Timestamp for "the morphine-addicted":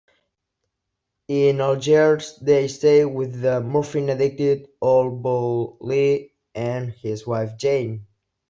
3.39-4.67